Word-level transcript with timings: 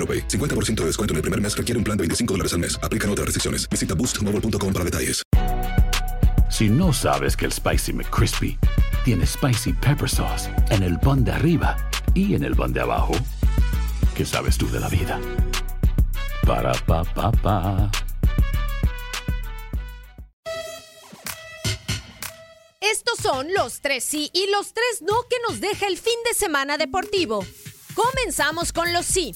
AroPay. 0.00 0.26
50% 0.28 0.76
de 0.76 0.86
descuento 0.86 1.12
en 1.12 1.16
el 1.16 1.22
primer 1.22 1.40
mes 1.40 1.54
requiere 1.54 1.76
un 1.76 1.84
plan 1.84 1.96
de 1.98 2.02
25 2.02 2.34
dólares 2.34 2.54
al 2.54 2.60
mes. 2.60 2.80
Aplican 2.82 3.10
otras 3.10 3.26
restricciones. 3.26 3.68
Visita 3.68 3.94
boostmobile.com 3.94 4.72
para 4.72 4.84
detalles. 4.84 5.22
Si 6.50 6.68
no 6.68 6.92
sabes 6.92 7.36
que 7.36 7.46
el 7.46 7.52
Spicy 7.52 7.92
McCrispy 7.92 8.58
tiene 9.04 9.24
Spicy 9.24 9.72
Pepper 9.72 10.10
Sauce 10.10 10.50
en 10.70 10.82
el 10.82 10.98
pan 10.98 11.24
de 11.24 11.32
arriba 11.32 11.76
y 12.12 12.34
en 12.34 12.44
el 12.44 12.56
pan 12.56 12.72
de 12.72 12.80
abajo, 12.80 13.12
¿qué 14.16 14.26
sabes 14.26 14.58
tú 14.58 14.68
de 14.70 14.80
la 14.80 14.88
vida? 14.88 15.20
Para, 16.46 16.72
pa, 16.72 17.04
pa, 17.04 17.30
pa. 17.30 17.90
Estos 22.80 23.20
son 23.20 23.46
los 23.54 23.80
tres 23.80 24.04
sí 24.04 24.30
y 24.34 24.50
los 24.50 24.74
tres 24.74 25.02
no 25.02 25.14
que 25.30 25.36
nos 25.48 25.60
deja 25.60 25.86
el 25.86 25.96
fin 25.96 26.18
de 26.28 26.34
semana 26.34 26.76
deportivo. 26.76 27.44
Comenzamos 27.94 28.72
con 28.72 28.92
los 28.92 29.06
sí. 29.06 29.32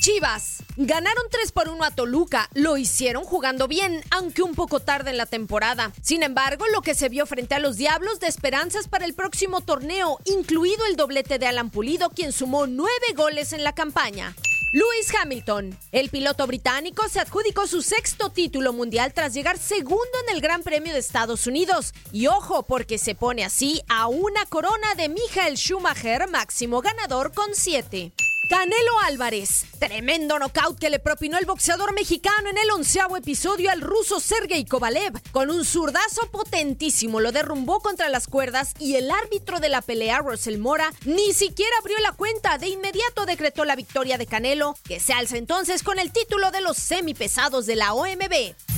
Chivas 0.00 0.62
ganaron 0.76 1.24
3 1.30 1.52
por 1.52 1.68
1 1.68 1.82
a 1.82 1.90
Toluca. 1.90 2.48
Lo 2.54 2.76
hicieron 2.76 3.24
jugando 3.24 3.66
bien, 3.66 4.02
aunque 4.10 4.42
un 4.42 4.54
poco 4.54 4.80
tarde 4.80 5.10
en 5.10 5.16
la 5.16 5.26
temporada. 5.26 5.92
Sin 6.02 6.22
embargo, 6.22 6.64
lo 6.72 6.82
que 6.82 6.94
se 6.94 7.08
vio 7.08 7.26
frente 7.26 7.54
a 7.54 7.60
los 7.60 7.76
Diablos 7.76 8.20
de 8.20 8.28
esperanzas 8.28 8.88
para 8.88 9.04
el 9.04 9.14
próximo 9.14 9.62
torneo, 9.62 10.18
incluido 10.24 10.84
el 10.86 10.96
doblete 10.96 11.38
de 11.38 11.46
Alan 11.46 11.70
Pulido, 11.70 12.10
quien 12.10 12.32
sumó 12.32 12.66
9 12.66 12.90
goles 13.16 13.52
en 13.52 13.64
la 13.64 13.74
campaña. 13.74 14.34
Lewis 14.72 15.14
Hamilton, 15.14 15.78
el 15.92 16.10
piloto 16.10 16.46
británico, 16.46 17.08
se 17.08 17.20
adjudicó 17.20 17.66
su 17.66 17.80
sexto 17.80 18.30
título 18.30 18.72
mundial 18.72 19.14
tras 19.14 19.32
llegar 19.32 19.58
segundo 19.58 20.10
en 20.28 20.34
el 20.34 20.42
Gran 20.42 20.62
Premio 20.62 20.92
de 20.92 20.98
Estados 20.98 21.46
Unidos. 21.46 21.94
Y 22.12 22.26
ojo, 22.26 22.64
porque 22.64 22.98
se 22.98 23.14
pone 23.14 23.44
así 23.44 23.80
a 23.88 24.08
una 24.08 24.44
corona 24.46 24.94
de 24.96 25.08
Michael 25.08 25.56
Schumacher, 25.56 26.28
máximo 26.28 26.82
ganador 26.82 27.32
con 27.32 27.54
7. 27.54 28.12
Canelo 28.48 29.00
Álvarez, 29.04 29.64
tremendo 29.80 30.38
knockout 30.38 30.78
que 30.78 30.88
le 30.88 31.00
propinó 31.00 31.36
el 31.36 31.46
boxeador 31.46 31.92
mexicano 31.92 32.48
en 32.48 32.58
el 32.58 32.70
onceavo 32.70 33.16
episodio 33.16 33.72
al 33.72 33.80
ruso 33.80 34.20
Sergey 34.20 34.64
Kovalev. 34.64 35.20
Con 35.32 35.50
un 35.50 35.64
zurdazo 35.64 36.30
potentísimo 36.30 37.18
lo 37.18 37.32
derrumbó 37.32 37.80
contra 37.80 38.08
las 38.08 38.28
cuerdas 38.28 38.74
y 38.78 38.94
el 38.94 39.10
árbitro 39.10 39.58
de 39.58 39.68
la 39.68 39.82
pelea, 39.82 40.20
Russell 40.20 40.58
Mora, 40.58 40.92
ni 41.04 41.32
siquiera 41.32 41.72
abrió 41.80 41.98
la 41.98 42.12
cuenta. 42.12 42.56
De 42.58 42.68
inmediato 42.68 43.26
decretó 43.26 43.64
la 43.64 43.74
victoria 43.74 44.16
de 44.16 44.26
Canelo, 44.26 44.76
que 44.84 45.00
se 45.00 45.12
alza 45.12 45.36
entonces 45.36 45.82
con 45.82 45.98
el 45.98 46.12
título 46.12 46.52
de 46.52 46.60
los 46.60 46.76
semipesados 46.76 47.66
de 47.66 47.74
la 47.74 47.94
OMB. 47.94 48.75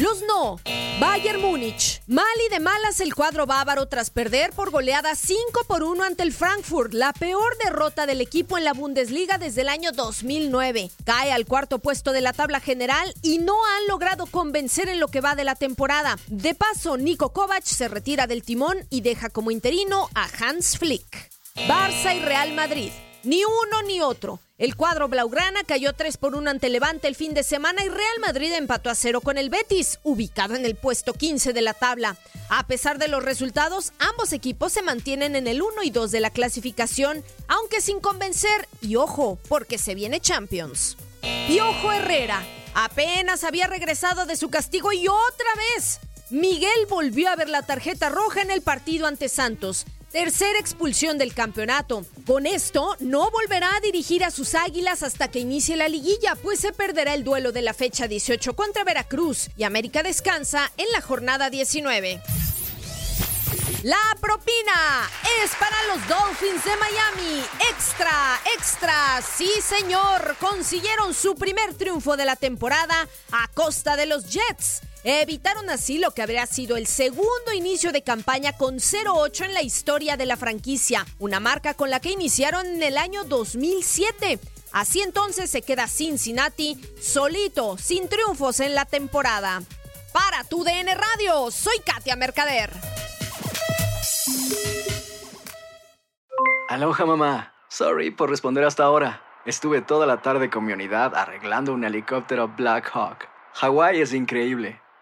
Los 0.00 0.22
no. 0.22 0.60
Bayern 1.00 1.40
Múnich. 1.40 2.00
Mal 2.06 2.24
y 2.46 2.50
de 2.50 2.60
malas 2.60 3.00
el 3.00 3.14
cuadro 3.14 3.46
bávaro 3.46 3.86
tras 3.86 4.10
perder 4.10 4.52
por 4.52 4.70
goleada 4.70 5.16
5 5.16 5.64
por 5.66 5.82
1 5.82 6.04
ante 6.04 6.22
el 6.22 6.32
Frankfurt, 6.32 6.94
la 6.94 7.12
peor 7.12 7.56
derrota 7.64 8.06
del 8.06 8.20
equipo 8.20 8.56
en 8.56 8.64
la 8.64 8.74
Bundesliga 8.74 9.38
desde 9.38 9.62
el 9.62 9.68
año 9.68 9.90
2009. 9.90 10.90
Cae 11.04 11.32
al 11.32 11.46
cuarto 11.46 11.80
puesto 11.80 12.12
de 12.12 12.20
la 12.20 12.32
tabla 12.32 12.60
general 12.60 13.12
y 13.22 13.38
no 13.38 13.54
han 13.54 13.88
logrado 13.88 14.26
convencer 14.26 14.88
en 14.88 15.00
lo 15.00 15.08
que 15.08 15.20
va 15.20 15.34
de 15.34 15.44
la 15.44 15.56
temporada. 15.56 16.16
De 16.28 16.54
paso, 16.54 16.96
Nico 16.96 17.32
Kovac 17.32 17.64
se 17.64 17.88
retira 17.88 18.28
del 18.28 18.44
timón 18.44 18.78
y 18.90 19.00
deja 19.00 19.30
como 19.30 19.50
interino 19.50 20.08
a 20.14 20.28
Hans 20.40 20.78
Flick. 20.78 21.30
Barça 21.66 22.16
y 22.16 22.20
Real 22.20 22.52
Madrid. 22.52 22.92
Ni 23.24 23.44
uno 23.44 23.82
ni 23.86 24.00
otro. 24.00 24.40
El 24.58 24.76
cuadro 24.76 25.08
Blaugrana 25.08 25.64
cayó 25.64 25.92
3 25.92 26.16
por 26.16 26.34
1 26.34 26.50
ante 26.50 26.68
Levante 26.68 27.08
el 27.08 27.14
fin 27.14 27.34
de 27.34 27.42
semana 27.42 27.84
y 27.84 27.88
Real 27.88 28.20
Madrid 28.20 28.52
empató 28.52 28.90
a 28.90 28.94
cero 28.94 29.20
con 29.20 29.38
el 29.38 29.50
Betis, 29.50 29.98
ubicado 30.02 30.54
en 30.54 30.64
el 30.64 30.76
puesto 30.76 31.12
15 31.12 31.52
de 31.52 31.62
la 31.62 31.74
tabla. 31.74 32.16
A 32.48 32.66
pesar 32.66 32.98
de 32.98 33.08
los 33.08 33.24
resultados, 33.24 33.92
ambos 33.98 34.32
equipos 34.32 34.72
se 34.72 34.82
mantienen 34.82 35.36
en 35.36 35.46
el 35.46 35.62
1 35.62 35.82
y 35.82 35.90
2 35.90 36.10
de 36.10 36.20
la 36.20 36.30
clasificación, 36.30 37.22
aunque 37.46 37.80
sin 37.80 38.00
convencer, 38.00 38.68
y 38.80 38.96
ojo, 38.96 39.38
porque 39.48 39.78
se 39.78 39.94
viene 39.94 40.20
Champions. 40.20 40.96
Piojo 41.46 41.92
Herrera 41.92 42.44
apenas 42.74 43.42
había 43.44 43.66
regresado 43.66 44.26
de 44.26 44.36
su 44.36 44.50
castigo 44.50 44.92
y 44.92 45.08
otra 45.08 45.54
vez. 45.74 46.00
Miguel 46.30 46.86
volvió 46.88 47.30
a 47.30 47.36
ver 47.36 47.48
la 47.48 47.62
tarjeta 47.62 48.08
roja 48.08 48.42
en 48.42 48.50
el 48.50 48.62
partido 48.62 49.06
ante 49.06 49.28
Santos. 49.28 49.86
Tercera 50.12 50.58
expulsión 50.58 51.18
del 51.18 51.34
campeonato. 51.34 52.06
Con 52.26 52.46
esto, 52.46 52.96
no 53.00 53.30
volverá 53.30 53.76
a 53.76 53.80
dirigir 53.80 54.24
a 54.24 54.30
sus 54.30 54.54
águilas 54.54 55.02
hasta 55.02 55.28
que 55.28 55.38
inicie 55.38 55.76
la 55.76 55.88
liguilla, 55.88 56.34
pues 56.36 56.60
se 56.60 56.72
perderá 56.72 57.12
el 57.12 57.24
duelo 57.24 57.52
de 57.52 57.60
la 57.60 57.74
fecha 57.74 58.08
18 58.08 58.56
contra 58.56 58.84
Veracruz 58.84 59.50
y 59.58 59.64
América 59.64 60.02
descansa 60.02 60.72
en 60.78 60.90
la 60.92 61.02
jornada 61.02 61.50
19. 61.50 62.22
La 63.82 64.16
propina 64.20 65.08
es 65.44 65.50
para 65.56 65.76
los 65.88 66.08
Dolphins 66.08 66.64
de 66.64 66.76
Miami. 66.76 67.44
Extra, 67.70 68.40
extra. 68.56 69.20
Sí, 69.22 69.50
señor. 69.62 70.36
Consiguieron 70.40 71.12
su 71.12 71.34
primer 71.34 71.74
triunfo 71.74 72.16
de 72.16 72.24
la 72.24 72.34
temporada 72.34 73.06
a 73.30 73.48
costa 73.54 73.94
de 73.94 74.06
los 74.06 74.24
Jets. 74.30 74.80
Evitaron 75.04 75.70
así 75.70 75.98
lo 75.98 76.10
que 76.10 76.22
habría 76.22 76.46
sido 76.46 76.76
el 76.76 76.86
segundo 76.86 77.52
inicio 77.54 77.92
de 77.92 78.02
campaña 78.02 78.52
con 78.52 78.76
0-8 78.76 79.44
en 79.44 79.54
la 79.54 79.62
historia 79.62 80.16
de 80.16 80.26
la 80.26 80.36
franquicia, 80.36 81.06
una 81.18 81.38
marca 81.40 81.74
con 81.74 81.90
la 81.90 82.00
que 82.00 82.10
iniciaron 82.10 82.66
en 82.66 82.82
el 82.82 82.98
año 82.98 83.24
2007. 83.24 84.40
Así 84.72 85.00
entonces 85.00 85.50
se 85.50 85.62
queda 85.62 85.86
Cincinnati 85.86 86.78
solito, 87.00 87.78
sin 87.78 88.08
triunfos 88.08 88.60
en 88.60 88.74
la 88.74 88.84
temporada. 88.84 89.62
Para 90.12 90.42
tu 90.44 90.64
DN 90.64 90.94
Radio, 90.94 91.50
soy 91.50 91.78
Katia 91.84 92.16
Mercader. 92.16 92.70
Aloha 96.68 97.06
mamá. 97.06 97.54
Sorry 97.68 98.10
por 98.10 98.30
responder 98.30 98.64
hasta 98.64 98.84
ahora. 98.84 99.22
Estuve 99.46 99.80
toda 99.80 100.06
la 100.06 100.20
tarde 100.22 100.50
con 100.50 100.64
mi 100.64 100.72
unidad 100.72 101.14
arreglando 101.14 101.72
un 101.72 101.84
helicóptero 101.84 102.48
Black 102.48 102.90
Hawk. 102.92 103.28
Hawái 103.54 104.00
es 104.00 104.12
increíble. 104.12 104.80